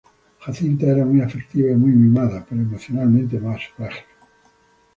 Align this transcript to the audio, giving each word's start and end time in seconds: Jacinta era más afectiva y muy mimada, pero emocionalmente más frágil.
Jacinta 0.39 0.87
era 0.87 1.05
más 1.05 1.27
afectiva 1.27 1.69
y 1.71 1.75
muy 1.75 1.91
mimada, 1.91 2.43
pero 2.49 2.59
emocionalmente 2.61 3.39
más 3.39 3.61
frágil. 3.77 4.05